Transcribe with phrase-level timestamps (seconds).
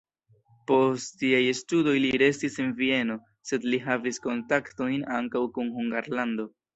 [0.69, 3.17] Post siaj studoj li restis en Vieno,
[3.49, 6.47] sed li havis kontaktojn ankaŭ kun Hungarlando.